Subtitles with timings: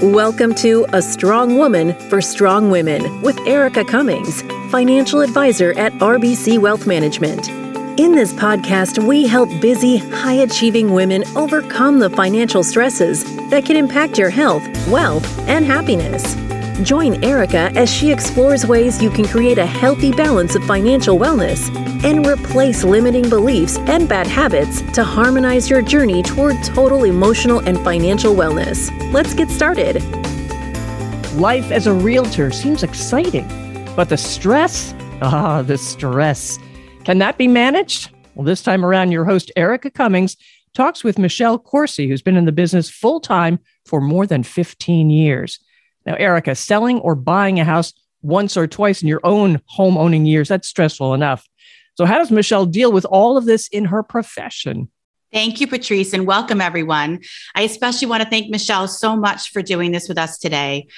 [0.00, 6.58] Welcome to A Strong Woman for Strong Women with Erica Cummings, financial advisor at RBC
[6.58, 7.48] Wealth Management.
[7.98, 13.76] In this podcast, we help busy, high achieving women overcome the financial stresses that can
[13.76, 16.36] impact your health, wealth, and happiness.
[16.82, 21.68] Join Erica as she explores ways you can create a healthy balance of financial wellness
[22.04, 27.76] and replace limiting beliefs and bad habits to harmonize your journey toward total emotional and
[27.80, 28.90] financial wellness.
[29.12, 30.02] Let's get started.
[31.34, 33.46] Life as a realtor seems exciting,
[33.94, 36.58] but the stress, ah, the stress.
[37.04, 38.10] Can that be managed?
[38.34, 40.36] Well, this time around, your host, Erica Cummings,
[40.72, 45.10] talks with Michelle Corsi, who's been in the business full time for more than 15
[45.10, 45.60] years.
[46.06, 50.26] Now, Erica, selling or buying a house once or twice in your own home owning
[50.26, 51.46] years, that's stressful enough.
[51.96, 54.90] So, how does Michelle deal with all of this in her profession?
[55.32, 57.20] Thank you, Patrice, and welcome everyone.
[57.54, 60.88] I especially want to thank Michelle so much for doing this with us today.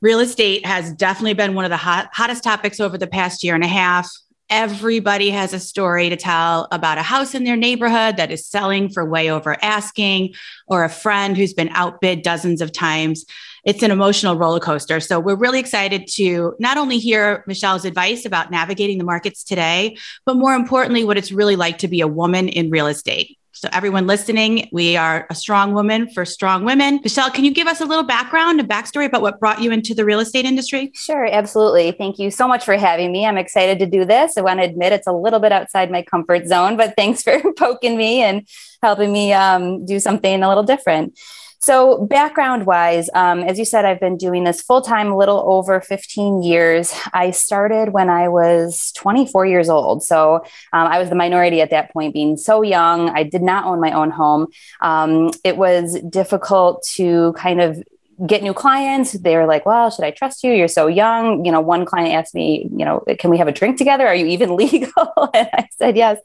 [0.00, 3.54] Real estate has definitely been one of the hot, hottest topics over the past year
[3.54, 4.08] and a half.
[4.48, 8.88] Everybody has a story to tell about a house in their neighborhood that is selling
[8.88, 10.34] for way over asking,
[10.66, 13.24] or a friend who's been outbid dozens of times
[13.64, 15.00] it's an emotional roller coaster.
[15.00, 19.96] So we're really excited to not only hear Michelle's advice about navigating the markets today,
[20.26, 23.36] but more importantly, what it's really like to be a woman in real estate.
[23.60, 26.98] So, everyone listening, we are a strong woman for strong women.
[27.02, 29.92] Michelle, can you give us a little background and backstory about what brought you into
[29.92, 30.92] the real estate industry?
[30.94, 31.92] Sure, absolutely.
[31.92, 33.26] Thank you so much for having me.
[33.26, 34.38] I'm excited to do this.
[34.38, 37.38] I want to admit it's a little bit outside my comfort zone, but thanks for
[37.58, 38.48] poking me and
[38.82, 41.18] helping me um, do something a little different.
[41.62, 45.44] So, background wise, um, as you said, I've been doing this full time a little
[45.46, 46.94] over 15 years.
[47.12, 50.02] I started when I was 24 years old.
[50.02, 50.36] So,
[50.72, 53.10] um, I was the minority at that point, being so young.
[53.10, 54.46] I did not own my own home.
[54.80, 57.82] Um, it was difficult to kind of
[58.26, 59.12] get new clients.
[59.12, 60.52] They were like well should i trust you?
[60.52, 61.44] You're so young.
[61.44, 64.06] You know one client asked me you know can we have a drink together?
[64.06, 64.90] Are you even legal?
[65.34, 66.18] And i said yes.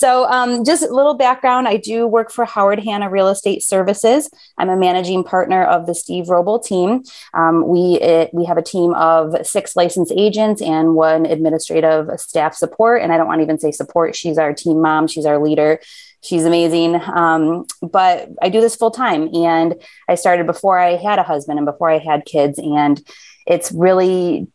[0.00, 1.68] So, um, just a little background.
[1.68, 4.30] I do work for Howard Hanna Real Estate Services.
[4.56, 7.02] I'm a managing partner of the Steve Wrobbel team.
[7.34, 12.54] Um, we, it, we have a team of six licensed agents and one administrative staff
[12.54, 13.02] support.
[13.02, 15.80] And I don't want to even say support, she's our team mom, she's our leader
[16.22, 16.96] she's amazing.
[16.96, 19.74] Um, but I do this full time, and
[20.08, 23.00] I started before I had a husband and before I had kids, and
[23.46, 24.48] it's really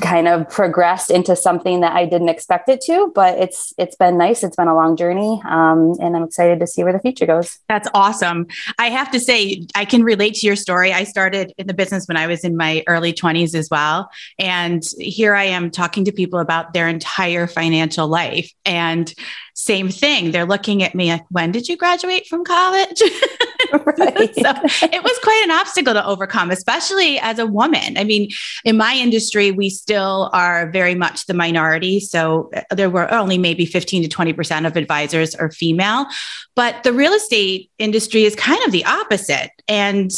[0.00, 4.16] kind of progressed into something that I didn't expect it to, but it's it's been
[4.16, 4.42] nice.
[4.42, 7.58] It's been a long journey, um, and I'm excited to see where the future goes.
[7.68, 8.46] That's awesome.
[8.78, 10.92] I have to say, I can relate to your story.
[10.92, 14.08] I started in the business when I was in my early 20s as well,
[14.38, 19.12] and here I am talking to people about their entire financial life, and
[19.54, 20.32] same thing.
[20.32, 23.02] They're looking at me like, when did you graduate from college?
[23.72, 24.52] so
[24.82, 27.96] it was quite an obstacle to overcome, especially as a woman.
[27.96, 28.30] I mean,
[28.64, 32.00] in my industry, we still are very much the minority.
[32.00, 36.06] So uh, there were only maybe 15 to 20% of advisors are female.
[36.54, 39.50] But the real estate industry is kind of the opposite.
[39.68, 40.10] And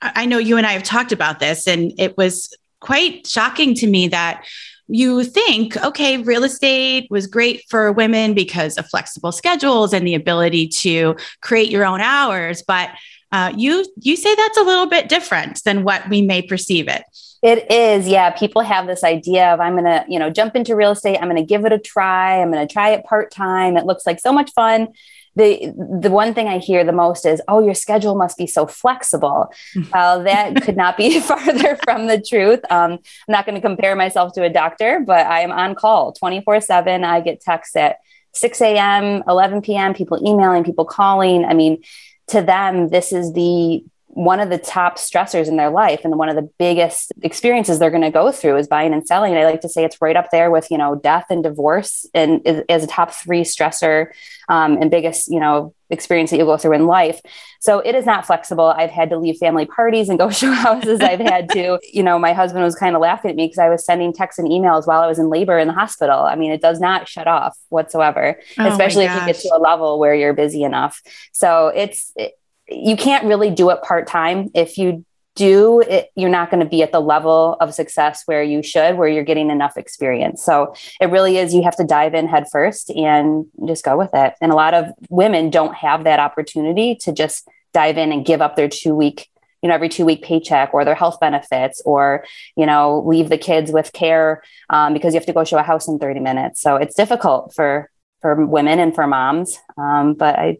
[0.00, 3.86] I know you and I have talked about this, and it was quite shocking to
[3.86, 4.44] me that
[4.88, 10.14] you think, okay, real estate was great for women because of flexible schedules and the
[10.14, 12.90] ability to create your own hours, but
[13.32, 17.02] uh, you you say that's a little bit different than what we may perceive it.
[17.42, 18.30] It is, yeah.
[18.30, 21.18] People have this idea of I'm going to, you know, jump into real estate.
[21.18, 22.40] I'm going to give it a try.
[22.40, 23.76] I'm going to try it part time.
[23.76, 24.88] It looks like so much fun
[25.36, 28.66] the the one thing I hear the most is, "Oh, your schedule must be so
[28.66, 29.52] flexible."
[29.92, 32.60] well, that could not be farther from the truth.
[32.70, 36.12] Um, I'm not going to compare myself to a doctor, but I am on call
[36.12, 37.04] 24 seven.
[37.04, 37.98] I get texts at
[38.32, 39.94] 6 a.m., 11 p.m.
[39.94, 41.44] People emailing, people calling.
[41.44, 41.82] I mean,
[42.28, 43.84] to them, this is the
[44.16, 47.90] one of the top stressors in their life and one of the biggest experiences they're
[47.90, 49.32] going to go through is buying and selling.
[49.32, 52.06] And I like to say it's right up there with, you know, death and divorce
[52.14, 52.40] and
[52.70, 54.06] as a top three stressor
[54.48, 57.20] um, and biggest, you know, experience that you go through in life.
[57.60, 58.64] So it is not flexible.
[58.64, 61.00] I've had to leave family parties and go show houses.
[61.02, 63.68] I've had to, you know, my husband was kind of laughing at me because I
[63.68, 66.20] was sending texts and emails while I was in labor in the hospital.
[66.20, 69.58] I mean, it does not shut off whatsoever, oh especially if you get to a
[69.58, 71.02] level where you're busy enough.
[71.32, 72.32] So it's, it,
[72.68, 74.50] you can't really do it part time.
[74.54, 75.04] If you
[75.36, 78.96] do it, you're not going to be at the level of success where you should,
[78.96, 80.42] where you're getting enough experience.
[80.42, 84.10] So it really is, you have to dive in head first and just go with
[84.14, 84.34] it.
[84.40, 88.40] And a lot of women don't have that opportunity to just dive in and give
[88.40, 89.28] up their two week
[89.62, 92.24] you know every two week paycheck or their health benefits or
[92.56, 95.62] you know leave the kids with care um, because you have to go show a
[95.62, 97.90] house in 30 minutes so it's difficult for
[98.20, 100.58] for women and for moms um, but i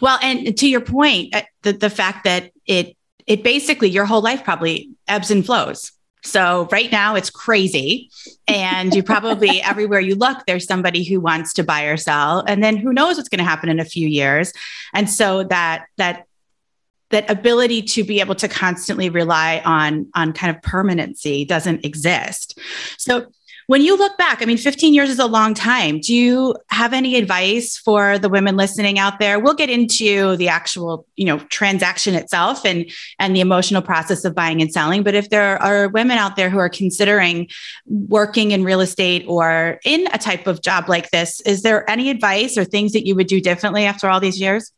[0.00, 4.20] well, and to your point, uh, the, the fact that it it basically your whole
[4.20, 5.92] life probably ebbs and flows.
[6.24, 8.10] So right now it's crazy.
[8.48, 12.42] And you probably everywhere you look, there's somebody who wants to buy or sell.
[12.46, 14.52] And then who knows what's going to happen in a few years.
[14.92, 16.26] And so that that
[17.10, 22.58] that ability to be able to constantly rely on on kind of permanency doesn't exist.
[22.98, 23.26] So
[23.66, 26.00] when you look back, I mean, 15 years is a long time.
[26.00, 29.38] Do you have any advice for the women listening out there?
[29.38, 34.34] We'll get into the actual, you know, transaction itself and and the emotional process of
[34.34, 35.02] buying and selling.
[35.02, 37.48] But if there are women out there who are considering
[37.86, 42.10] working in real estate or in a type of job like this, is there any
[42.10, 44.73] advice or things that you would do differently after all these years?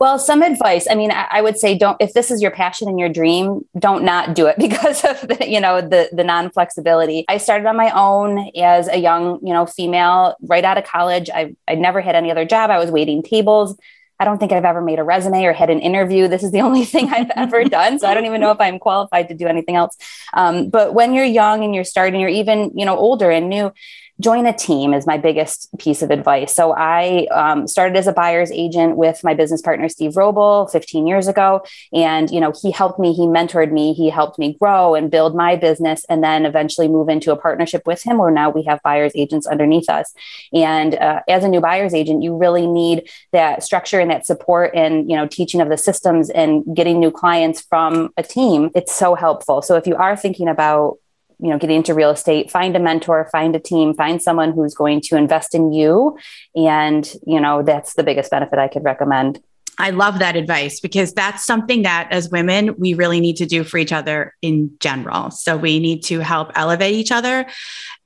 [0.00, 0.86] Well, some advice.
[0.90, 3.64] I mean, I, I, would say don't if this is your passion and your dream,
[3.78, 7.24] don't not do it because of the, you know, the the non-flexibility.
[7.28, 11.30] I started on my own as a young, you know, female right out of college.
[11.32, 12.70] I I never had any other job.
[12.70, 13.76] I was waiting tables.
[14.20, 16.26] I don't think I've ever made a resume or had an interview.
[16.26, 17.98] This is the only thing I've ever done.
[17.98, 19.96] So I don't even know if I'm qualified to do anything else.
[20.34, 23.72] Um, but when you're young and you're starting, you're even, you know, older and new,
[24.20, 26.54] join a team is my biggest piece of advice.
[26.54, 31.06] So I um, started as a buyer's agent with my business partner Steve Wrobbel 15
[31.06, 31.62] years ago,
[31.92, 35.36] and you know he helped me, he mentored me, he helped me grow and build
[35.36, 38.80] my business, and then eventually move into a partnership with him, where now we have
[38.82, 40.12] buyer's agents underneath us.
[40.52, 44.72] And uh, as a new buyer's agent, you really need that structure and that support
[44.74, 48.70] and you know teaching of the systems and getting new clients from a team.
[48.74, 49.62] It's so helpful.
[49.62, 50.98] So if you are thinking about
[51.40, 54.74] you know getting into real estate find a mentor find a team find someone who's
[54.74, 56.16] going to invest in you
[56.54, 59.40] and you know that's the biggest benefit i could recommend
[59.80, 63.62] I love that advice because that's something that as women, we really need to do
[63.62, 65.30] for each other in general.
[65.30, 67.46] So we need to help elevate each other.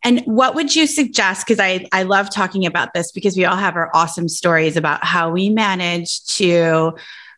[0.05, 1.47] And what would you suggest?
[1.47, 5.03] Because I, I love talking about this because we all have our awesome stories about
[5.03, 6.93] how we manage to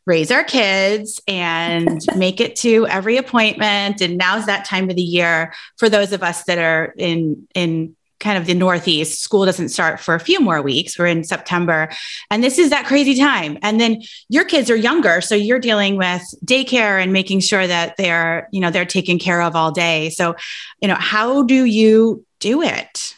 [0.06, 4.00] raise our kids and make it to every appointment.
[4.00, 7.96] And now's that time of the year for those of us that are in in
[8.20, 9.22] kind of the northeast.
[9.22, 10.98] School doesn't start for a few more weeks.
[10.98, 11.90] We're in september.
[12.30, 13.58] And this is that crazy time.
[13.60, 17.96] And then your kids are younger so you're dealing with daycare and making sure that
[17.98, 20.10] they're you know they're taken care of all day.
[20.10, 20.34] So
[20.80, 23.14] you know how do you do it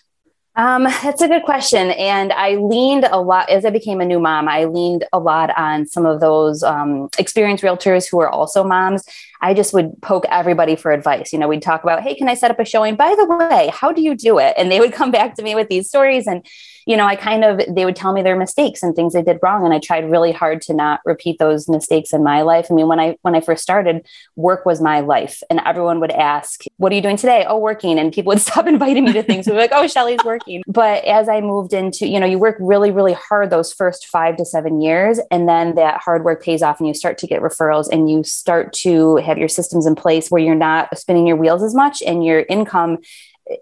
[0.57, 1.91] um, that's a good question.
[1.93, 4.49] And I leaned a lot as I became a new mom.
[4.49, 9.05] I leaned a lot on some of those um, experienced realtors who are also moms.
[9.41, 11.33] I just would poke everybody for advice.
[11.33, 12.97] You know, we'd talk about, hey, can I set up a showing?
[12.97, 14.55] By the way, how do you do it?
[14.57, 16.27] And they would come back to me with these stories.
[16.27, 16.47] And
[16.87, 19.41] you know, I kind of, they would tell me their mistakes and things they did
[19.43, 19.65] wrong.
[19.65, 22.69] And I tried really hard to not repeat those mistakes in my life.
[22.71, 24.07] I mean, when I, when I first started,
[24.37, 25.43] work was my life.
[25.51, 27.45] And everyone would ask, what are you doing today?
[27.47, 27.99] Oh, working.
[27.99, 29.47] And people would stop inviting me to things.
[29.47, 30.63] We'd be like, oh, Shelly's working.
[30.69, 34.37] But as I moved into, you know, you work really, really hard those first five
[34.37, 35.19] to seven years.
[35.33, 38.23] And then that hard work pays off and you start to get referrals and you
[38.23, 42.03] start to have your systems in place where you're not spinning your wheels as much
[42.03, 42.99] and your income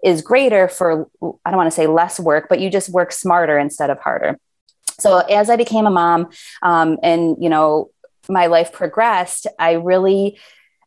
[0.03, 1.07] is greater for
[1.45, 4.39] i don't want to say less work but you just work smarter instead of harder
[4.99, 6.29] so as i became a mom
[6.63, 7.89] um, and you know
[8.29, 10.39] my life progressed i really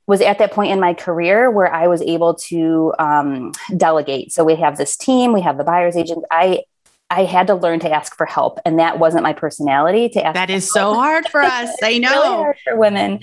[0.07, 4.45] was at that point in my career where i was able to um, delegate so
[4.45, 6.63] we have this team we have the buyers agent i
[7.11, 10.35] I had to learn to ask for help, and that wasn't my personality to ask.
[10.35, 11.75] That is so hard for us.
[11.83, 13.21] I know really hard for women.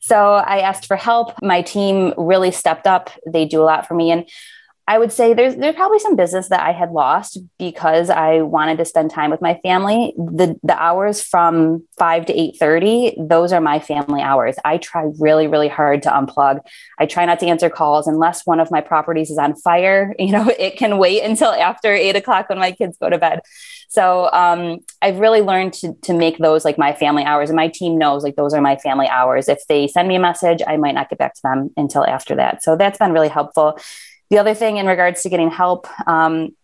[0.00, 1.34] So I asked for help.
[1.42, 3.10] My team really stepped up.
[3.26, 4.28] They do a lot for me, and
[4.88, 8.78] I would say there's there's probably some business that I had lost because I wanted
[8.78, 10.12] to spend time with my family.
[10.16, 14.56] The the hours from five to eight thirty, those are my family hours.
[14.64, 16.60] I try really, really hard to unplug.
[16.98, 20.14] I try not to answer calls unless one of my properties is on fire.
[20.30, 23.40] You know, it can wait until after eight o'clock when my kids go to bed.
[23.88, 27.68] So um, I've really learned to to make those like my family hours, and my
[27.68, 29.48] team knows like those are my family hours.
[29.48, 32.36] If they send me a message, I might not get back to them until after
[32.36, 32.62] that.
[32.62, 33.78] So that's been really helpful
[34.30, 36.54] the other thing in regards to getting help, um,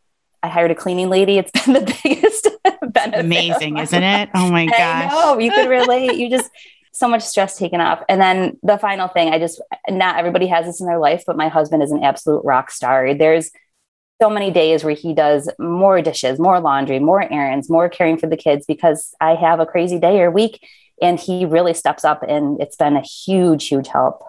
[0.43, 1.39] I hired a cleaning lady.
[1.39, 2.49] It's been the biggest
[2.93, 3.25] benefit.
[3.25, 4.31] Amazing, isn't it?
[4.35, 5.11] Oh my gosh.
[5.13, 6.17] Oh, you could relate.
[6.17, 6.51] you just
[6.93, 8.03] so much stress taken off.
[8.09, 11.37] And then the final thing, I just not everybody has this in their life, but
[11.37, 13.13] my husband is an absolute rock star.
[13.13, 13.51] There's
[14.21, 18.29] so many days where he does more dishes, more laundry, more errands, more caring for
[18.29, 20.67] the kids because I have a crazy day or week
[21.03, 24.23] and he really steps up and it's been a huge huge help.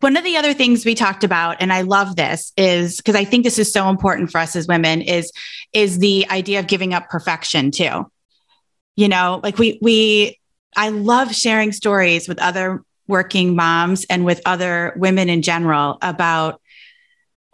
[0.00, 3.24] One of the other things we talked about, and I love this, is because I
[3.24, 5.32] think this is so important for us as women, is
[5.72, 8.10] is the idea of giving up perfection too.
[8.96, 10.38] You know, like we we
[10.76, 16.60] I love sharing stories with other working moms and with other women in general about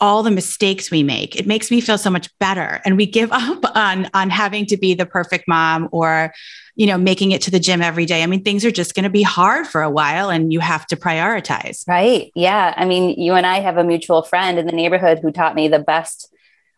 [0.00, 1.36] all the mistakes we make.
[1.36, 2.80] It makes me feel so much better.
[2.84, 6.32] And we give up on, on having to be the perfect mom or,
[6.76, 8.22] you know, making it to the gym every day.
[8.22, 10.86] I mean, things are just going to be hard for a while and you have
[10.88, 11.86] to prioritize.
[11.86, 12.32] Right.
[12.34, 12.74] Yeah.
[12.76, 15.68] I mean, you and I have a mutual friend in the neighborhood who taught me
[15.68, 16.33] the best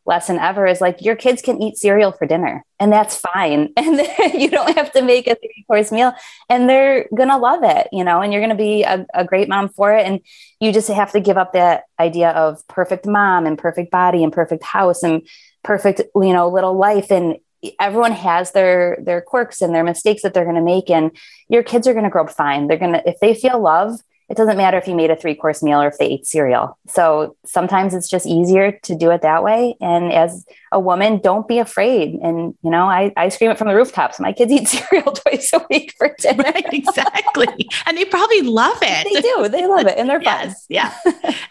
[0.07, 3.73] lesson ever is like your kids can eat cereal for dinner and that's fine.
[3.77, 4.01] And
[4.35, 6.13] you don't have to make a three course meal
[6.49, 9.69] and they're gonna love it you know and you're gonna be a, a, great mom
[9.69, 10.07] for it.
[10.07, 10.21] And
[10.61, 14.33] you just have to give up that idea of perfect mom and perfect body and
[14.33, 15.27] perfect house and
[15.63, 17.11] perfect you know little life.
[17.11, 17.37] And
[17.81, 21.17] everyone has their their quirks and their mistakes that they're to make and
[21.49, 22.69] your kids are to grow up fine.
[22.69, 25.63] They're to if they feel love it doesn't matter if you made a three course
[25.63, 26.77] meal or if they ate cereal.
[26.89, 29.77] So sometimes it's just easier to do it that way.
[29.81, 32.15] And as a woman, don't be afraid.
[32.15, 34.19] And, you know, I, I scream it from the rooftops.
[34.19, 36.43] My kids eat cereal twice a week for dinner.
[36.43, 37.69] Right, exactly.
[37.87, 39.05] and they probably love it.
[39.13, 39.49] They do.
[39.49, 39.97] They love it.
[39.97, 40.57] And they're yes, fun.
[40.71, 40.93] Yeah.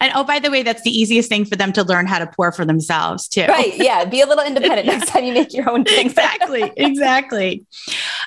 [0.00, 2.26] and oh, by the way, that's the easiest thing for them to learn how to
[2.26, 3.46] pour for themselves too.
[3.46, 3.74] Right.
[3.76, 4.04] Yeah.
[4.04, 6.12] Be a little independent next time you make your own things.
[6.12, 6.72] exactly.
[6.96, 7.66] Exactly.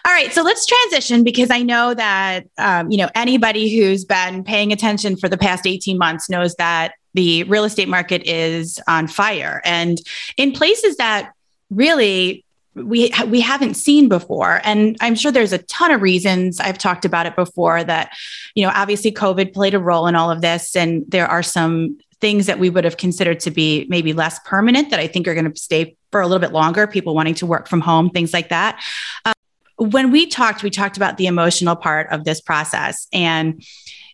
[0.06, 0.32] All right.
[0.34, 5.16] So let's transition because I know that, um, you know, anybody who's been paying attention
[5.16, 9.62] for the past 18 months knows that the real estate market is on fire.
[9.66, 10.00] And
[10.38, 11.34] in places that
[11.70, 16.78] really we we haven't seen before and i'm sure there's a ton of reasons i've
[16.78, 18.14] talked about it before that
[18.54, 21.98] you know obviously covid played a role in all of this and there are some
[22.22, 25.34] things that we would have considered to be maybe less permanent that i think are
[25.34, 28.34] going to stay for a little bit longer people wanting to work from home things
[28.34, 28.82] like that.
[29.26, 29.34] Um,
[29.78, 33.64] when we talked we talked about the emotional part of this process and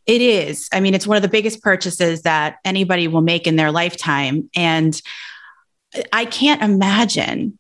[0.06, 0.70] it is.
[0.72, 4.50] I mean, it's one of the biggest purchases that anybody will make in their lifetime.
[4.56, 5.00] And
[6.14, 7.58] I can't imagine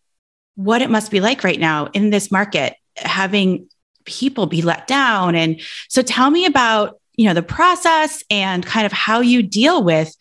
[0.55, 3.67] what it must be like right now in this market, having
[4.05, 5.35] people be let down.
[5.35, 5.59] And
[5.89, 10.15] so tell me about, you know, the process and kind of how you deal with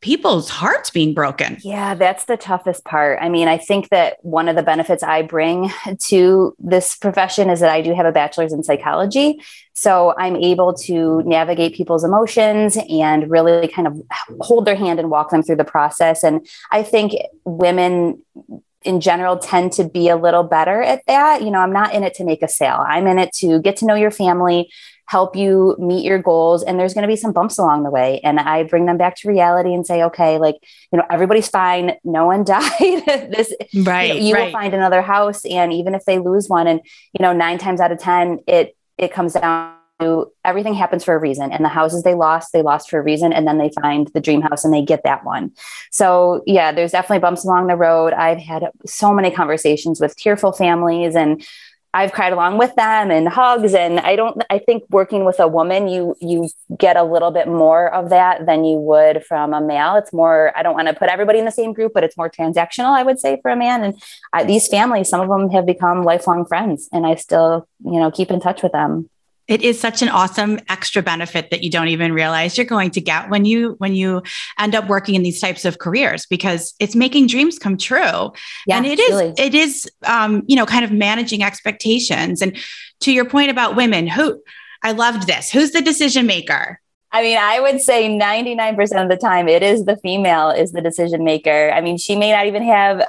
[0.00, 1.58] people's hearts being broken.
[1.62, 3.18] Yeah, that's the toughest part.
[3.20, 5.70] I mean, I think that one of the benefits I bring
[6.04, 9.40] to this profession is that I do have a bachelor's in psychology.
[9.72, 14.00] So I'm able to navigate people's emotions and really kind of
[14.40, 16.24] hold their hand and walk them through the process.
[16.24, 17.12] And I think
[17.44, 18.22] women
[18.82, 21.42] in general tend to be a little better at that.
[21.42, 22.84] You know, I'm not in it to make a sale.
[22.86, 24.70] I'm in it to get to know your family,
[25.06, 28.20] help you meet your goals and there's going to be some bumps along the way.
[28.22, 30.56] And i bring them back to reality and say okay like
[30.92, 31.94] you know everybody's fine.
[32.04, 32.70] No one died.
[32.76, 34.44] This right you, know, you right.
[34.46, 36.80] will find another house and even if they lose one and
[37.18, 41.14] you know 9 times out of 10 it it comes down to everything happens for
[41.14, 43.70] a reason and the houses they lost they lost for a reason and then they
[43.80, 45.52] find the dream house and they get that one.
[45.90, 48.12] So yeah there's definitely bumps along the road.
[48.12, 51.46] I've had so many conversations with tearful families and
[51.96, 55.48] I've cried along with them and hugs and I don't I think working with a
[55.48, 59.62] woman you you get a little bit more of that than you would from a
[59.62, 59.96] male.
[59.96, 62.28] It's more I don't want to put everybody in the same group but it's more
[62.28, 63.82] transactional I would say for a man.
[63.82, 64.02] And
[64.34, 68.10] I, these families some of them have become lifelong friends and I still you know
[68.10, 69.08] keep in touch with them
[69.48, 73.00] it is such an awesome extra benefit that you don't even realize you're going to
[73.00, 74.22] get when you when you
[74.58, 78.32] end up working in these types of careers because it's making dreams come true
[78.66, 79.34] yeah, and it is really.
[79.38, 82.56] it is um, you know kind of managing expectations and
[83.00, 84.40] to your point about women who
[84.82, 86.80] i loved this who's the decision maker
[87.12, 90.82] I mean, I would say 99% of the time it is the female is the
[90.82, 91.70] decision maker.
[91.72, 93.06] I mean, she may not even have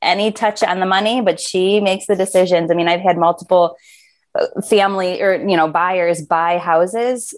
[0.00, 2.70] any touch on the money, but she makes the decisions.
[2.70, 3.76] I mean, I've had multiple
[4.68, 7.34] family or you know buyers buy houses.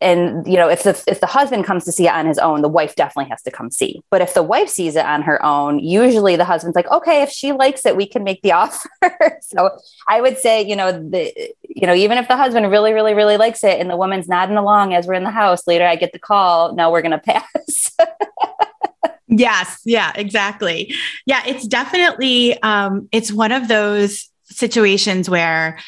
[0.00, 2.60] And you know if the if the husband comes to see it on his own
[2.60, 4.02] the wife definitely has to come see.
[4.10, 7.30] But if the wife sees it on her own usually the husband's like okay if
[7.30, 8.88] she likes it we can make the offer.
[9.42, 9.70] So
[10.08, 11.32] i would say you know the
[11.68, 14.56] you know even if the husband really really really likes it and the woman's nodding
[14.56, 17.18] along as we're in the house later i get the call no we're going to
[17.18, 17.96] pass.
[19.34, 19.80] Yes.
[19.84, 20.94] Yeah exactly.
[21.26, 25.78] Yeah it's definitely um it's one of those situations where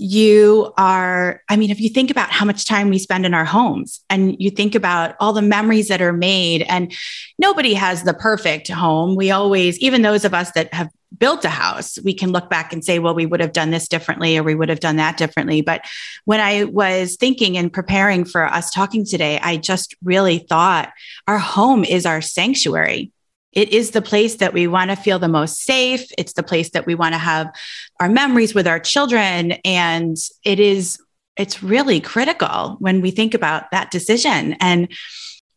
[0.00, 3.44] you are i mean if you think about how much time we spend in our
[3.44, 6.94] homes and you think about all the memories that are made and
[7.38, 11.50] nobody has the perfect home we always even those of us that have built a
[11.50, 14.42] house we can look back and say well we would have done this differently or
[14.42, 15.60] we would have done that differently.
[15.60, 15.84] But
[16.24, 20.92] when i was thinking and preparing for us talking today i just really thought
[21.26, 23.12] our home is our sanctuary
[23.52, 26.06] it is the place that we want to feel the most safe.
[26.16, 27.52] It's the place that we want to have
[27.98, 29.52] our memories with our children.
[29.64, 30.98] And it is,
[31.36, 34.56] it's really critical when we think about that decision.
[34.60, 34.88] And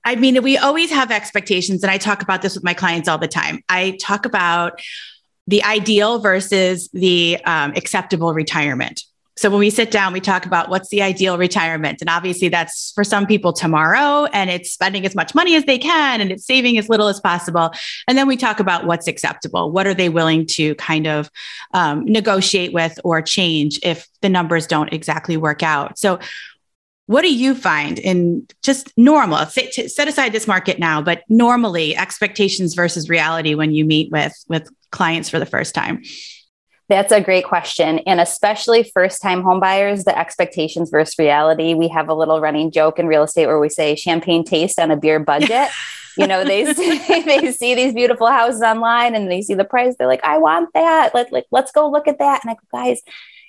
[0.06, 1.84] I mean, we always have expectations.
[1.84, 3.62] And I talk about this with my clients all the time.
[3.70, 4.82] I talk about
[5.48, 9.04] the ideal versus the um, acceptable retirement.
[9.36, 12.02] So when we sit down, we talk about what's the ideal retirement.
[12.02, 15.80] And obviously, that's for some people tomorrow, and it's spending as much money as they
[15.80, 17.72] can and it's saving as little as possible.
[18.08, 19.72] And then we talk about what's acceptable.
[19.72, 21.32] What are they willing to kind of
[21.74, 25.98] um, negotiate with or change if the numbers don't exactly work out?
[25.98, 26.20] So,
[27.08, 31.98] what do you find in just normal set, set aside this market now but normally
[31.98, 36.02] expectations versus reality when you meet with with clients for the first time
[36.90, 38.00] that's a great question.
[38.00, 41.74] And especially first time homebuyers, the expectations versus reality.
[41.74, 44.92] We have a little running joke in real estate where we say champagne taste on
[44.92, 45.70] a beer budget.
[46.18, 49.96] you know, they see, they see these beautiful houses online and they see the price.
[49.98, 51.14] They're like, I want that.
[51.14, 52.44] Let, like, let's go look at that.
[52.44, 53.02] And I go, guys,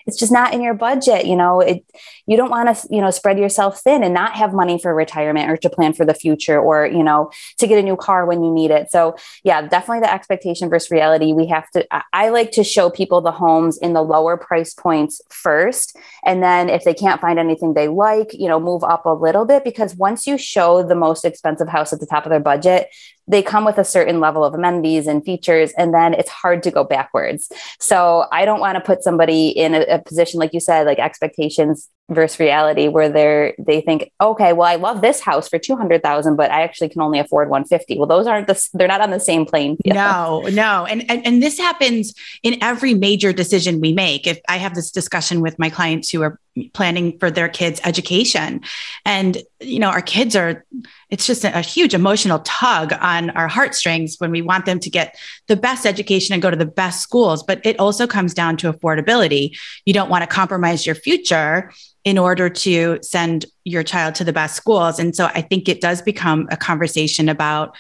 [0.06, 1.84] it's just not in your budget you know it
[2.26, 5.50] you don't want to you know spread yourself thin and not have money for retirement
[5.50, 8.42] or to plan for the future or you know to get a new car when
[8.42, 8.90] you need it.
[8.90, 11.32] So yeah definitely the expectation versus reality.
[11.32, 15.20] We have to i like to show people the homes in the lower price points
[15.28, 15.96] first.
[16.24, 19.44] And then if they can't find anything they like you know move up a little
[19.44, 22.88] bit because once you show the most expensive house at the top of their budget
[23.26, 26.70] they come with a certain level of amenities and features, and then it's hard to
[26.70, 27.50] go backwards.
[27.80, 30.98] So I don't want to put somebody in a, a, position, like you said, like
[30.98, 35.76] expectations versus reality, where they're they think, okay, well, I love this house for two
[35.76, 37.98] hundred thousand, but I actually can only afford one fifty.
[37.98, 39.78] Well, those aren't the they're not on the same plane.
[39.86, 44.26] No, no, and, and and this happens in every major decision we make.
[44.26, 46.38] If I have this discussion with my clients who are
[46.72, 48.60] planning for their kids' education,
[49.04, 50.64] and you know, our kids are
[51.10, 54.90] it's just a, a, huge emotional tug on our heartstrings when we want them to
[54.90, 57.42] get the best education and go to the best schools.
[57.42, 59.56] But it also comes down to affordability.
[59.84, 61.72] You don't want to compromise your future
[62.04, 64.98] in order to send your child to the best schools.
[64.98, 67.76] And so I think it does become a conversation about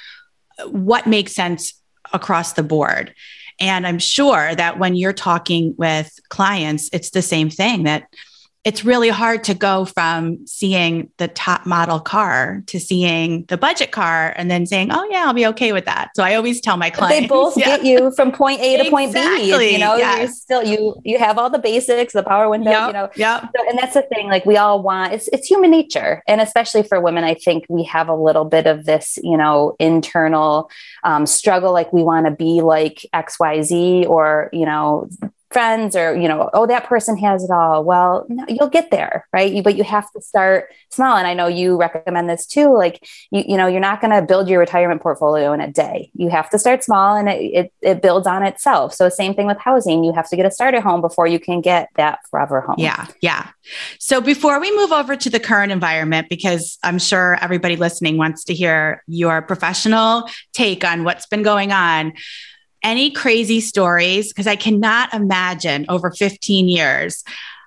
[0.66, 1.74] what makes sense
[2.12, 3.14] across the board.
[3.60, 8.08] And I'm sure that when you're talking with clients, it's the same thing that
[8.64, 13.90] it's really hard to go from seeing the top model car to seeing the budget
[13.90, 16.78] car and then saying, "Oh yeah, I'll be okay with that." So I always tell
[16.78, 17.66] my clients, they both yeah.
[17.66, 19.20] get you from point A to point B.
[19.20, 20.20] You know, yes.
[20.20, 22.70] you still you you have all the basics, the power window.
[22.70, 22.86] Yep.
[22.86, 23.40] You know, yeah.
[23.40, 24.28] So, and that's the thing.
[24.28, 27.84] Like we all want it's it's human nature, and especially for women, I think we
[27.84, 30.70] have a little bit of this, you know, internal
[31.02, 31.72] um, struggle.
[31.72, 35.08] Like we want to be like X Y Z, or you know
[35.54, 37.82] friends or you know oh that person has it all.
[37.82, 39.50] Well no, you'll get there right?
[39.50, 41.16] You, but you have to start small.
[41.16, 44.20] And i know you recommend this too like you, you know you're not going to
[44.20, 46.10] build your retirement portfolio in a day.
[46.14, 48.92] You have to start small and it, it, it builds on itself.
[48.92, 50.04] So same thing with housing.
[50.04, 52.76] You have to get a starter home before you can get that forever home.
[52.78, 53.48] Yeah yeah.
[53.98, 58.44] So before we move over to the current environment because i'm sure everybody listening wants
[58.44, 62.12] to hear your professional take on what's been going on
[62.84, 64.28] any crazy stories?
[64.28, 67.24] Because I cannot imagine over 15 years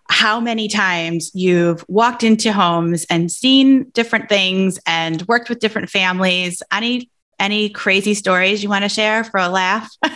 [0.09, 5.89] how many times you've walked into homes and seen different things and worked with different
[5.89, 6.63] families.
[6.71, 9.91] Any any crazy stories you want to share for a laugh?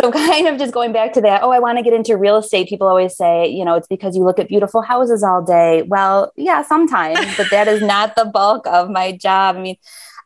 [0.00, 2.36] so kind of just going back to that oh i want to get into real
[2.36, 5.82] estate people always say you know it's because you look at beautiful houses all day
[5.82, 9.76] well yeah sometimes but that is not the bulk of my job i mean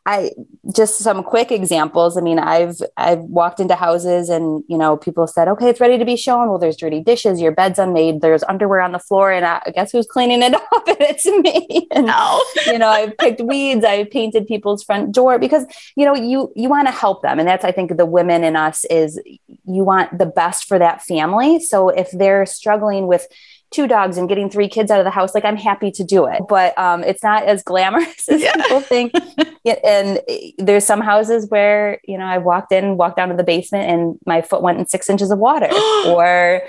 [0.07, 0.31] I
[0.73, 2.15] just some quick examples.
[2.15, 5.97] I mean, I've I've walked into houses and you know people said, "Okay, it's ready
[5.97, 9.31] to be shown." Well, there's dirty dishes, your bed's unmade, there's underwear on the floor,
[9.31, 10.87] and I, guess who's cleaning it up?
[10.87, 11.87] and it's me.
[11.91, 12.43] And no.
[12.67, 15.65] you know, I've picked weeds, I've painted people's front door because
[15.95, 18.55] you know you you want to help them, and that's I think the women in
[18.55, 21.59] us is you want the best for that family.
[21.59, 23.27] So if they're struggling with
[23.71, 26.25] two dogs and getting three kids out of the house, like I'm happy to do
[26.25, 26.43] it.
[26.47, 28.53] But um, it's not as glamorous as yeah.
[28.55, 29.13] people think.
[29.83, 30.19] and
[30.57, 34.19] there's some houses where, you know, I walked in, walked down to the basement and
[34.25, 35.69] my foot went in six inches of water.
[36.07, 36.61] or,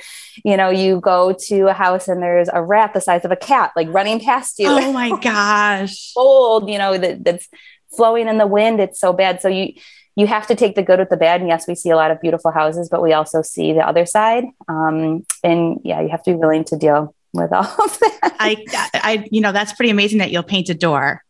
[0.44, 3.36] you know, you go to a house and there's a rat the size of a
[3.36, 4.68] cat, like running past you.
[4.68, 6.12] Oh my gosh.
[6.16, 7.48] Old, you know, that, that's
[7.96, 8.80] flowing in the wind.
[8.80, 9.40] It's so bad.
[9.40, 9.74] So you,
[10.16, 11.40] you have to take the good with the bad.
[11.40, 14.06] And yes, we see a lot of beautiful houses, but we also see the other
[14.06, 14.44] side.
[14.66, 18.36] Um, and yeah, you have to be willing to deal with all of that.
[18.40, 21.22] I, I, you know, that's pretty amazing that you'll paint a door.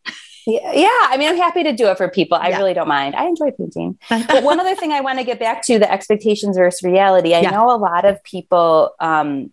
[0.46, 0.88] Yeah, yeah.
[0.88, 2.38] I mean, I'm happy to do it for people.
[2.38, 2.58] I yeah.
[2.58, 3.16] really don't mind.
[3.16, 3.98] I enjoy painting.
[4.08, 7.34] but one other thing I want to get back to the expectations versus reality.
[7.34, 7.50] I yeah.
[7.50, 9.52] know a lot of people um,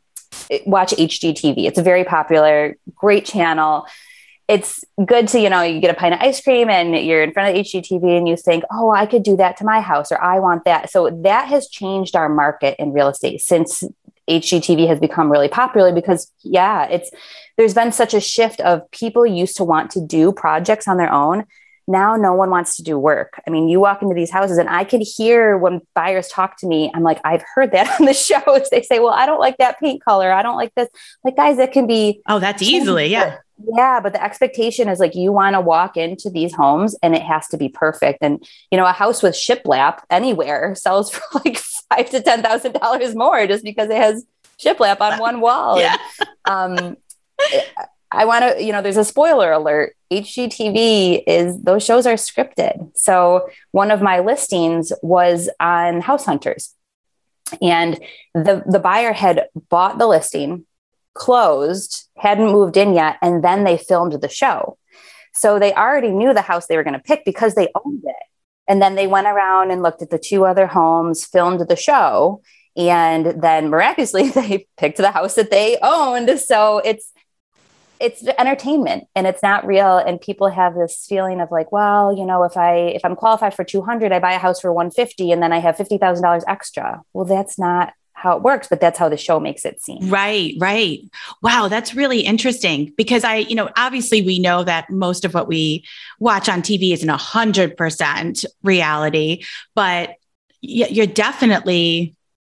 [0.68, 1.66] watch HGTV.
[1.66, 3.88] It's a very popular, great channel
[4.48, 7.32] it's good to, you know, you get a pint of ice cream and you're in
[7.32, 10.22] front of HGTV and you think, oh, I could do that to my house or
[10.22, 10.90] I want that.
[10.90, 13.84] So that has changed our market in real estate since
[14.30, 17.10] HGTV has become really popular because, yeah, it's
[17.58, 21.12] there's been such a shift of people used to want to do projects on their
[21.12, 21.46] own.
[21.88, 23.42] now no one wants to do work.
[23.46, 26.68] I mean, you walk into these houses and I could hear when buyers talk to
[26.68, 28.70] me, I'm like, I've heard that on the shows.
[28.72, 30.32] They say, well, I don't like that paint color.
[30.32, 30.90] I don't like this.
[31.24, 32.22] Like, guys, it can be.
[32.28, 33.08] Oh, that's easily.
[33.08, 33.38] Yeah.
[33.58, 34.00] Yeah.
[34.00, 37.48] But the expectation is like, you want to walk into these homes and it has
[37.50, 38.20] to be perfect.
[38.22, 43.48] And, you know, a house with shiplap anywhere sells for like five to $10,000 more
[43.48, 44.26] just because it has
[44.60, 45.80] shiplap on one wall.
[45.80, 45.98] yeah.
[46.48, 46.98] And, um,
[48.14, 49.96] I want to, you know, there's a spoiler alert.
[50.12, 52.96] HGTV is those shows are scripted.
[52.96, 56.76] So one of my listings was on House Hunters.
[57.62, 58.00] And
[58.34, 60.66] the the buyer had bought the listing,
[61.14, 64.78] closed, hadn't moved in yet, and then they filmed the show.
[65.34, 68.16] So they already knew the house they were going to pick because they owned it.
[68.68, 72.42] And then they went around and looked at the two other homes, filmed the show,
[72.78, 76.40] and then miraculously they picked the house that they owned.
[76.40, 77.12] So it's
[78.00, 82.26] it's entertainment and it's not real and people have this feeling of like well you
[82.26, 85.42] know if i if i'm qualified for 200 i buy a house for 150 and
[85.42, 89.18] then i have $50000 extra well that's not how it works but that's how the
[89.18, 90.10] show makes it seem.
[90.10, 91.02] Right right.
[91.42, 95.48] Wow that's really interesting because i you know obviously we know that most of what
[95.48, 95.86] we
[96.20, 99.44] watch on tv isn't a 100% reality
[99.76, 100.16] but
[100.62, 102.16] you're definitely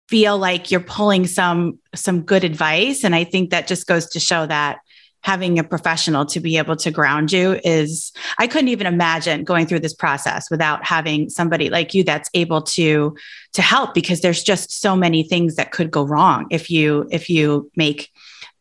[0.09, 3.03] feel like you're pulling some some good advice.
[3.03, 4.79] And i think that just goes to show that
[5.27, 9.67] having a professional to be able to ground you is i couldn't even imagine going
[9.67, 13.17] through this process without having somebody like you that's able to
[13.53, 17.29] to help because there's just so many things that could go wrong if you if
[17.29, 18.09] you make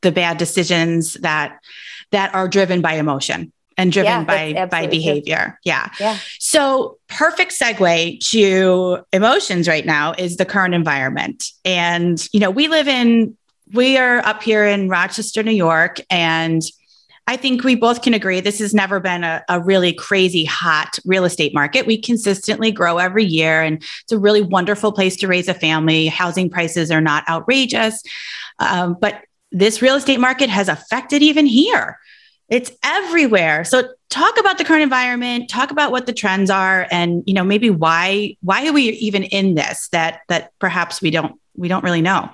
[0.01, 1.60] the bad decisions that
[2.10, 5.60] that are driven by emotion and driven yeah, by by behavior.
[5.63, 5.89] Yeah.
[5.99, 6.17] Yeah.
[6.39, 11.49] So perfect segue to emotions right now is the current environment.
[11.65, 13.36] And you know, we live in
[13.73, 16.62] we are up here in Rochester, New York, and
[17.28, 20.99] I think we both can agree this has never been a, a, really crazy hot
[21.06, 21.88] real estate market.
[21.88, 26.06] We consistently grow every year, and it's a really wonderful place to raise a family.
[26.06, 28.04] Housing prices are not outrageous,
[28.60, 31.97] um, but this real estate market has affected even here.
[32.47, 33.63] It's everywhere.
[33.63, 37.43] So talk about the current environment, talk about what the trends are and you know
[37.43, 41.84] maybe why why are we even in this that that perhaps we don't we don't
[41.84, 42.30] really know.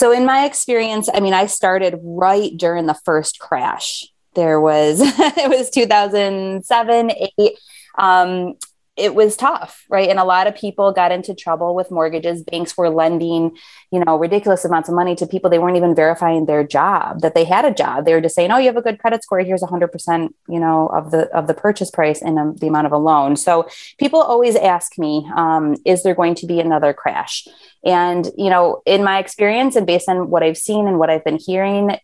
[0.00, 4.08] So, in my experience, I mean, I started right during the first crash.
[4.34, 7.58] There was, it was 2007, eight.
[7.96, 8.54] Um,
[8.96, 10.10] it was tough, right?
[10.10, 12.42] And a lot of people got into trouble with mortgages.
[12.42, 13.56] Banks were lending,
[13.90, 15.48] you know, ridiculous amounts of money to people.
[15.48, 18.04] They weren't even verifying their job that they had a job.
[18.04, 19.40] They were just saying, "Oh, you have a good credit score.
[19.40, 22.92] Here's 100%, you know, of the of the purchase price and um, the amount of
[22.92, 23.66] a loan." So
[23.98, 27.46] people always ask me, um, "Is there going to be another crash?"
[27.84, 31.24] And, you know, in my experience and based on what I've seen and what I've
[31.24, 31.98] been hearing,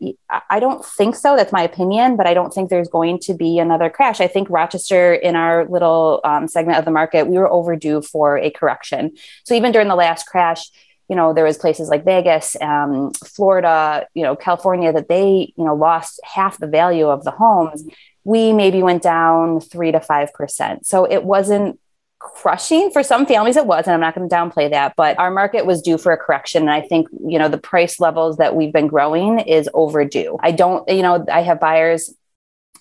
[0.51, 1.37] I don't think so.
[1.37, 4.21] That's my opinion, but I don't think there's going to be another crash.
[4.21, 8.39] I think Rochester, in our little um, segment of the market, we were overdue for
[8.39, 9.17] a correction.
[9.45, 10.71] So even during the last crash,
[11.09, 15.65] you know, there was places like Vegas, um, Florida, you know, California that they, you
[15.65, 17.85] know, lost half the value of the homes.
[18.25, 20.87] We maybe went down three to five percent.
[20.87, 21.81] So it wasn't
[22.19, 25.31] crushing for some families it was and i'm not going to downplay that but our
[25.31, 28.57] market was due for a correction and i think you know the price levels that
[28.57, 32.13] we've been growing is overdue i don't you know i have buyers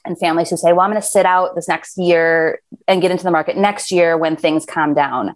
[0.06, 3.12] and families who say well i'm going to sit out this next year and get
[3.12, 5.36] into the market next year when things calm down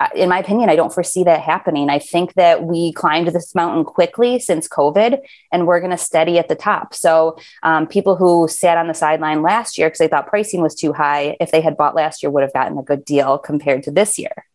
[0.00, 1.88] I, in my opinion, I don't foresee that happening.
[1.88, 6.38] I think that we climbed this mountain quickly since COVID, and we're going to steady
[6.38, 6.94] at the top.
[6.94, 10.74] So, um, people who sat on the sideline last year because they thought pricing was
[10.74, 13.82] too high, if they had bought last year, would have gotten a good deal compared
[13.84, 14.46] to this year.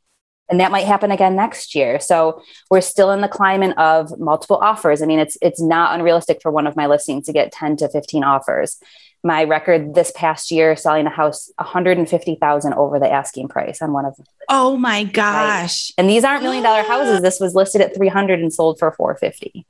[0.49, 1.99] And that might happen again next year.
[1.99, 5.01] So we're still in the climate of multiple offers.
[5.01, 7.89] I mean, it's it's not unrealistic for one of my listings to get 10 to
[7.89, 8.77] 15 offers
[9.23, 14.05] my record this past year selling a house 150,000 over the asking price on one
[14.05, 14.25] of them.
[14.49, 15.91] Oh my gosh.
[15.91, 16.01] Right?
[16.01, 17.21] And these aren't million dollar houses.
[17.27, 19.65] This was listed at 300 and sold for 450.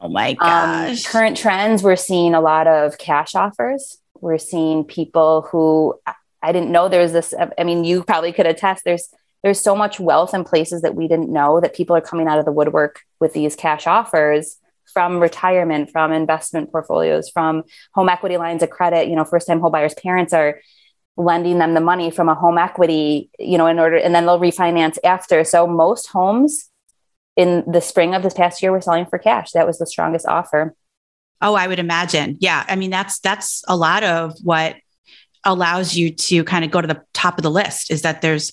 [0.00, 1.06] Oh my um, gosh.
[1.06, 3.98] Um, current trends we're seeing a lot of cash offers.
[4.20, 5.98] We're seeing people who
[6.42, 9.08] I didn't know there was this I mean you probably could attest there's
[9.42, 12.38] there's so much wealth in places that we didn't know that people are coming out
[12.38, 14.58] of the woodwork with these cash offers
[14.92, 19.08] from retirement, from investment portfolios, from home equity lines of credit.
[19.08, 20.60] You know, first time home buyers' parents are
[21.16, 24.40] lending them the money from a home equity, you know, in order, and then they'll
[24.40, 25.44] refinance after.
[25.44, 26.70] So most homes
[27.36, 29.52] in the spring of this past year were selling for cash.
[29.52, 30.74] That was the strongest offer.
[31.40, 32.36] Oh, I would imagine.
[32.40, 32.64] Yeah.
[32.68, 34.76] I mean, that's that's a lot of what
[35.44, 38.52] allows you to kind of go to the top of the list is that there's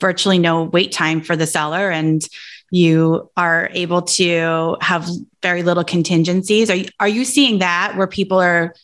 [0.00, 2.26] virtually no wait time for the seller and
[2.70, 5.08] you are able to have
[5.42, 6.70] very little contingencies.
[6.70, 8.74] Are you, are you seeing that where people are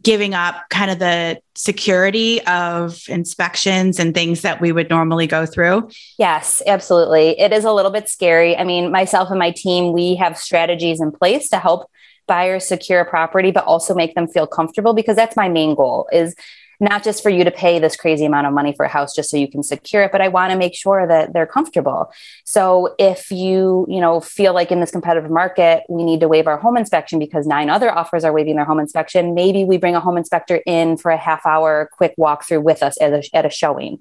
[0.00, 5.44] giving up kind of the security of inspections and things that we would normally go
[5.44, 5.90] through?
[6.18, 7.38] Yes, absolutely.
[7.38, 8.56] It is a little bit scary.
[8.56, 11.90] I mean, myself and my team, we have strategies in place to help
[12.26, 16.08] buyers secure a property but also make them feel comfortable because that's my main goal
[16.12, 16.34] is
[16.82, 19.30] not just for you to pay this crazy amount of money for a house just
[19.30, 22.12] so you can secure it but i want to make sure that they're comfortable.
[22.44, 26.46] So if you you know feel like in this competitive market we need to waive
[26.46, 29.94] our home inspection because nine other offers are waiving their home inspection maybe we bring
[29.94, 33.46] a home inspector in for a half hour quick walkthrough with us at a, at
[33.46, 34.00] a showing.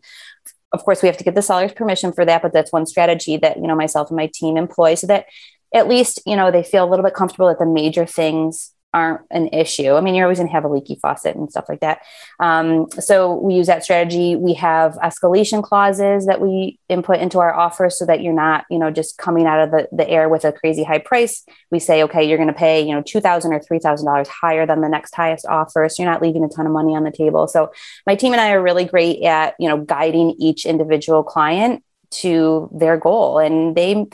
[0.71, 3.37] Of course we have to get the seller's permission for that but that's one strategy
[3.37, 5.27] that you know myself and my team employ so that
[5.73, 9.21] at least you know they feel a little bit comfortable that the major things aren't
[9.31, 9.93] an issue.
[9.93, 12.01] I mean, you're always going to have a leaky faucet and stuff like that.
[12.39, 14.35] Um, so we use that strategy.
[14.35, 18.77] We have escalation clauses that we input into our offer so that you're not, you
[18.77, 21.45] know, just coming out of the, the air with a crazy high price.
[21.71, 24.27] We say, okay, you're going to pay, you know, two thousand or three thousand dollars
[24.27, 25.87] higher than the next highest offer.
[25.87, 27.47] So you're not leaving a ton of money on the table.
[27.47, 27.71] So
[28.05, 32.69] my team and I are really great at, you know, guiding each individual client to
[32.73, 34.05] their goal and they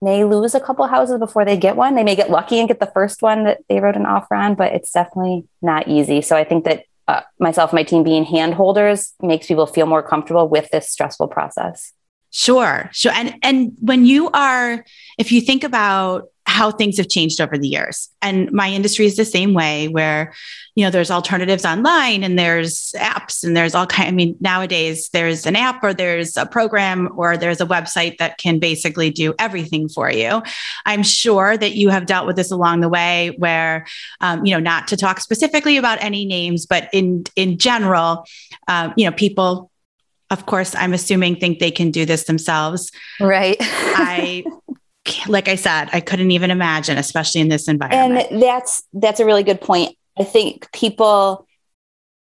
[0.00, 1.94] may lose a couple houses before they get one.
[1.94, 4.54] They may get lucky and get the first one that they wrote an offer on,
[4.54, 6.22] but it's definitely not easy.
[6.22, 10.02] So I think that uh, myself, my team being hand holders makes people feel more
[10.02, 11.92] comfortable with this stressful process.
[12.30, 13.12] Sure, sure.
[13.12, 14.84] And and when you are,
[15.16, 16.28] if you think about
[16.58, 18.08] how things have changed over the years.
[18.20, 20.34] And my industry is the same way where,
[20.74, 25.08] you know, there's alternatives online and there's apps and there's all kind I mean, nowadays
[25.12, 29.34] there's an app or there's a program or there's a website that can basically do
[29.38, 30.42] everything for you.
[30.84, 33.86] I'm sure that you have dealt with this along the way where,
[34.20, 38.26] um, you know, not to talk specifically about any names, but in, in general,
[38.66, 39.70] um, you know, people
[40.30, 42.92] of course, I'm assuming think they can do this themselves.
[43.18, 43.56] Right.
[43.60, 44.44] I
[45.28, 48.30] like I said, I couldn't even imagine, especially in this environment.
[48.30, 49.96] And that's that's a really good point.
[50.18, 51.46] I think people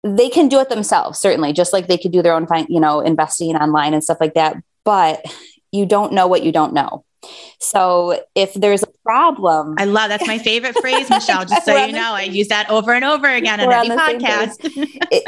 [0.04, 3.00] they can do it themselves, certainly, just like they could do their own, you know,
[3.00, 4.58] investing online and stuff like that.
[4.84, 5.24] But
[5.72, 7.06] you don't know what you don't know.
[7.60, 11.46] So if there's a problem, I love that's my favorite phrase, Michelle.
[11.46, 14.58] Just so you know, I use that over and over again in every podcast.
[15.10, 15.24] it,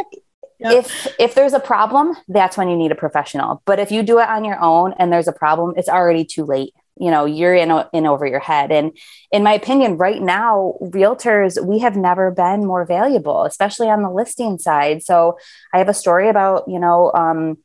[0.59, 0.85] yep.
[0.85, 3.61] If if there's a problem, that's when you need a professional.
[3.65, 6.43] But if you do it on your own and there's a problem, it's already too
[6.43, 8.71] late you know you're in in over your head.
[8.71, 8.97] And
[9.31, 14.09] in my opinion right now realtors we have never been more valuable especially on the
[14.09, 15.03] listing side.
[15.03, 15.37] So
[15.73, 17.57] i have a story about you know um,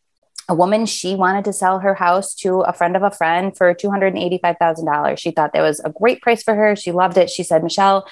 [0.49, 3.73] a woman she wanted to sell her house to a friend of a friend for
[3.73, 6.75] $285,000 she thought that was a great price for her.
[6.75, 7.31] She loved it.
[7.31, 8.09] She said michelle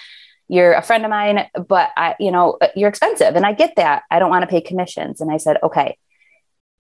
[0.51, 3.35] you're a friend of mine but i you know you're expensive.
[3.35, 4.05] And i get that.
[4.11, 5.21] I don't want to pay commissions.
[5.21, 5.99] And i said okay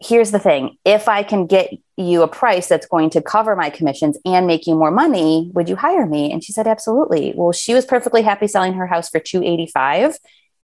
[0.00, 3.70] here's the thing if I can get you a price that's going to cover my
[3.70, 6.32] commissions and make you more money, would you hire me?
[6.32, 7.32] And she said, absolutely.
[7.34, 10.16] Well, she was perfectly happy selling her house for 285.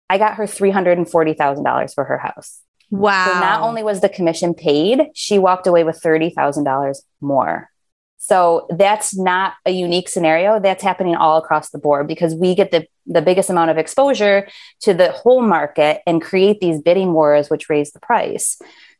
[0.08, 2.60] I got her $340,000 for her house.
[2.90, 3.26] Wow.
[3.26, 7.68] So not only was the commission paid, she walked away with $30,000 more.
[8.16, 10.58] So that's not a unique scenario.
[10.58, 14.48] That's happening all across the board because we get the, the biggest amount of exposure
[14.80, 18.58] to the whole market and create these bidding wars, which raise the price.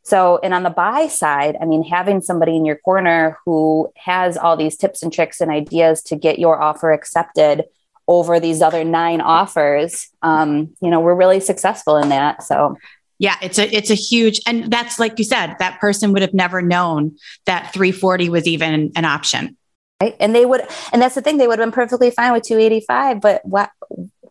[0.09, 4.37] So, and on the buy side, I mean, having somebody in your corner who has
[4.37, 7.65] all these tips and tricks and ideas to get your offer accepted
[8.07, 12.41] over these other nine offers, um, you know, we're really successful in that.
[12.41, 12.75] So,
[13.19, 16.33] yeah, it's a it's a huge and that's like you said, that person would have
[16.33, 19.57] never known that 340 was even an option.
[20.01, 20.15] Right.
[20.19, 23.21] And they would and that's the thing, they would have been perfectly fine with 285,
[23.21, 23.69] but what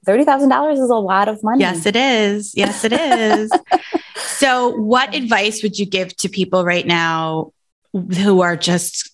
[0.07, 1.61] $30,000 is a lot of money.
[1.61, 2.55] Yes, it is.
[2.57, 3.53] Yes, it is.
[4.39, 7.53] so, what advice would you give to people right now
[7.93, 9.11] who are just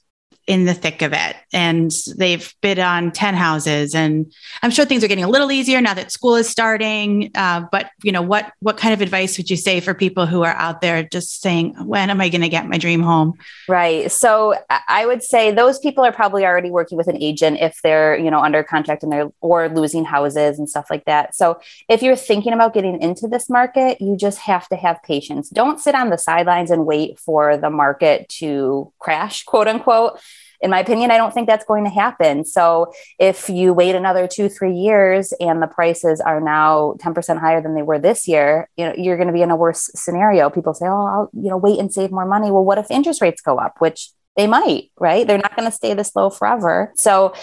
[0.46, 1.36] in the thick of it.
[1.52, 4.30] And they've bid on 10 houses and
[4.62, 7.30] i'm sure things are getting a little easier now that school is starting.
[7.34, 10.42] Uh, but you know what what kind of advice would you say for people who
[10.42, 13.34] are out there just saying when am i going to get my dream home?
[13.68, 14.10] Right.
[14.12, 14.54] So
[14.88, 18.30] i would say those people are probably already working with an agent if they're you
[18.30, 21.34] know under contract and they're or losing houses and stuff like that.
[21.34, 25.48] So if you're thinking about getting into this market you just have to have patience.
[25.48, 30.20] Don't sit on the sidelines and wait for the market to crash quote unquote
[30.64, 32.42] in my opinion, I don't think that's going to happen.
[32.46, 37.60] So if you wait another two, three years and the prices are now 10% higher
[37.60, 40.48] than they were this year, you know, you're going to be in a worse scenario.
[40.48, 42.50] People say, oh, I'll, you know, wait and save more money.
[42.50, 45.26] Well, what if interest rates go up, which they might, right?
[45.26, 46.92] They're not going to stay this low forever.
[46.96, 47.34] So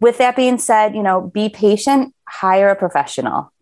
[0.00, 3.52] with that being said, you know, be patient, hire a professional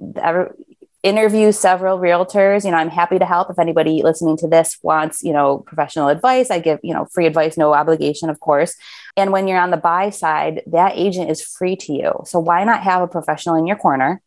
[1.07, 2.64] interview several realtors.
[2.64, 6.09] You know i'm happy to help if anybody listening to this wants you know professional
[6.09, 6.51] advice.
[6.51, 8.75] I give you know free advice no obligation of course.
[9.16, 12.12] And when you're on the buy side that agent is free to you.
[12.25, 14.21] So why not have a professional in your corner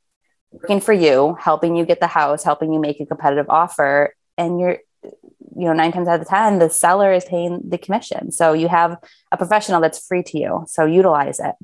[0.51, 4.59] working for you, helping you get the house, helping you make a competitive offer, and
[4.59, 8.31] you're you know nine times out of ten the seller is paying the commission.
[8.31, 8.97] So you have
[9.33, 10.63] a professional that's free to you.
[10.67, 11.55] So utilize it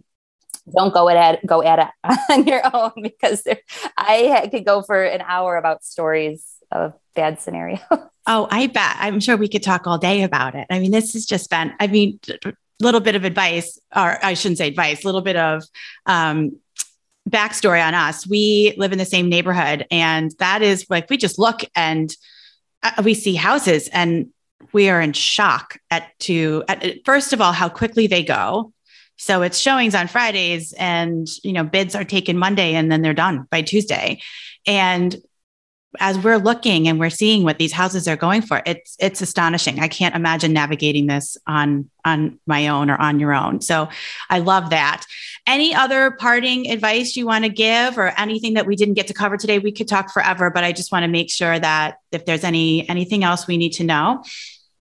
[0.73, 3.43] don't go at go at it on your own because
[3.97, 7.79] i could go for an hour about stories of bad scenarios.
[8.27, 8.95] Oh i bet.
[8.99, 10.65] I'm sure we could talk all day about it.
[10.71, 14.33] I mean this has just been i mean a little bit of advice or i
[14.33, 15.63] shouldn't say advice a little bit of
[16.07, 16.57] um,
[17.29, 18.27] backstory on us.
[18.27, 22.15] We live in the same neighborhood and that is like we just look and
[22.81, 24.29] uh, we see houses and
[24.73, 28.73] we are in shock at to at, first of all how quickly they go
[29.17, 33.13] so it's showings on fridays and you know bids are taken monday and then they're
[33.13, 34.19] done by tuesday
[34.65, 35.21] and
[35.99, 39.79] as we're looking and we're seeing what these houses are going for, it's it's astonishing.
[39.79, 43.61] I can't imagine navigating this on on my own or on your own.
[43.61, 43.89] So
[44.29, 45.05] I love that.
[45.47, 49.13] Any other parting advice you want to give or anything that we didn't get to
[49.13, 49.59] cover today?
[49.59, 52.87] We could talk forever, but I just want to make sure that if there's any
[52.89, 54.23] anything else we need to know.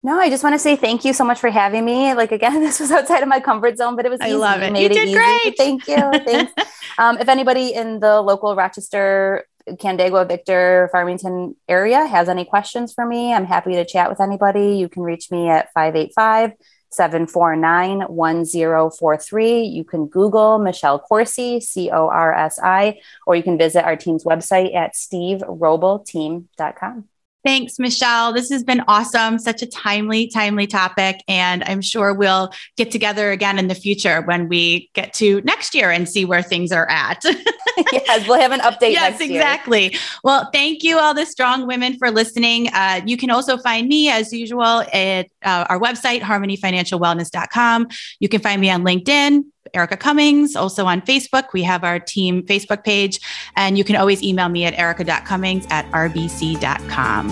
[0.05, 2.13] No, I just want to say thank you so much for having me.
[2.13, 4.19] Like again, this was outside of my comfort zone, but it was.
[4.19, 4.35] I easy.
[4.35, 4.75] love it.
[4.75, 5.15] You you did easy.
[5.15, 5.55] great.
[5.57, 6.11] Thank you.
[6.25, 6.51] Thanks.
[6.97, 9.45] um, if anybody in the local Rochester
[9.79, 14.75] Canandaigua, Victor, Farmington area has any questions for me, I'm happy to chat with anybody.
[14.75, 16.51] You can reach me at 585
[16.91, 19.61] 749 1043.
[19.61, 23.95] You can Google Michelle Corsi, C O R S I, or you can visit our
[23.95, 27.05] team's website at stevewrobbelteam.com.
[27.43, 28.31] Thanks, Michelle.
[28.31, 29.37] This has been awesome.
[29.37, 31.21] Such a timely, timely topic.
[31.27, 35.75] And I'm sure we'll get together again in the future when we get to next
[35.75, 37.21] year and see where things are at.
[37.91, 38.91] yes, we'll have an update.
[38.91, 39.91] yes, exactly.
[39.91, 39.99] Year.
[40.23, 42.69] Well, thank you, all the strong women, for listening.
[42.69, 47.87] Uh, you can also find me, as usual, at uh, our website, harmonyfinancialwellness.com.
[48.19, 50.55] You can find me on LinkedIn, Erica Cummings.
[50.55, 53.19] Also on Facebook, we have our team Facebook page.
[53.55, 57.29] And you can always email me at erica.cummings at rbc.com.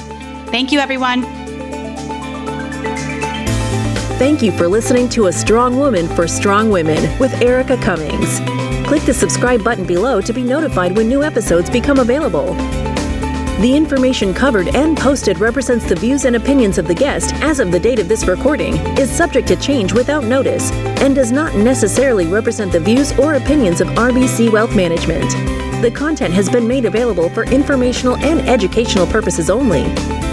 [0.48, 1.24] Thank you, everyone.
[4.22, 8.40] Thank you for listening to A Strong Woman for Strong Women with Erica Cummings.
[8.88, 12.56] Click the subscribe button below to be notified when new episodes become available.
[13.60, 17.72] The information covered and posted represents the views and opinions of the guest as of
[17.72, 22.26] the date of this recording, is subject to change without notice, and does not necessarily
[22.26, 25.30] represent the views or opinions of RBC Wealth Management.
[25.82, 29.84] The content has been made available for informational and educational purposes only.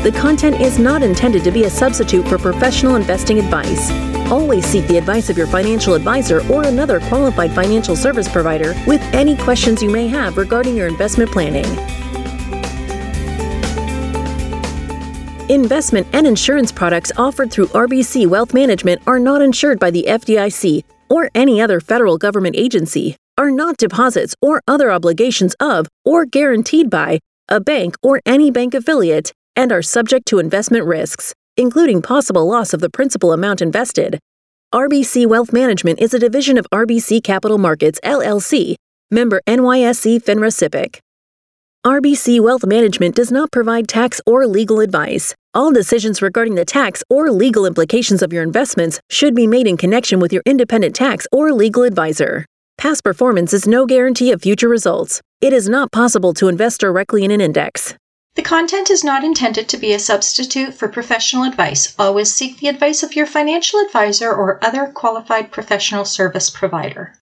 [0.03, 3.91] The content is not intended to be a substitute for professional investing advice.
[4.31, 9.03] Always seek the advice of your financial advisor or another qualified financial service provider with
[9.15, 11.67] any questions you may have regarding your investment planning.
[15.49, 20.85] Investment and insurance products offered through RBC Wealth Management are not insured by the FDIC
[21.09, 26.91] or any other federal government agency, are not deposits or other obligations of or guaranteed
[26.91, 32.47] by a bank or any bank affiliate, and are subject to investment risks, including possible
[32.47, 34.19] loss of the principal amount invested.
[34.75, 38.75] RBC Wealth Management is a division of RBC Capital Markets, LLC,
[39.11, 41.01] member NYSE FINRA SIPC.
[41.87, 45.33] RBC Wealth Management does not provide tax or legal advice.
[45.55, 49.77] All decisions regarding the tax or legal implications of your investments should be made in
[49.77, 52.45] connection with your independent tax or legal advisor.
[52.79, 55.23] Past performance is no guarantee of future results.
[55.41, 57.95] It is not possible to invest directly in an index.
[58.35, 61.95] The content is not intended to be a substitute for professional advice.
[61.97, 67.15] Always seek the advice of your financial advisor or other qualified professional service provider.